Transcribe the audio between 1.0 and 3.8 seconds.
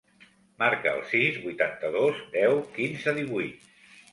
sis, vuitanta-dos, deu, quinze, divuit.